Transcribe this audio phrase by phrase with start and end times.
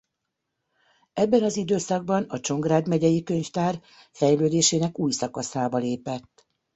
[1.13, 3.81] Ebben az időszakban a Csongrád Megyei Könyvtár
[4.11, 6.47] fejlődésének új szakaszába lépett.